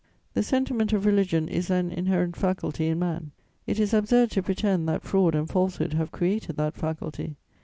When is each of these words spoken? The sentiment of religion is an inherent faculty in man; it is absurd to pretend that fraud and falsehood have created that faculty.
The 0.33 0.41
sentiment 0.41 0.93
of 0.93 1.05
religion 1.05 1.47
is 1.47 1.69
an 1.69 1.91
inherent 1.91 2.35
faculty 2.35 2.87
in 2.87 2.97
man; 2.97 3.33
it 3.67 3.79
is 3.79 3.93
absurd 3.93 4.31
to 4.31 4.41
pretend 4.41 4.89
that 4.89 5.03
fraud 5.03 5.35
and 5.35 5.47
falsehood 5.47 5.93
have 5.93 6.11
created 6.11 6.57
that 6.57 6.73
faculty. 6.73 7.35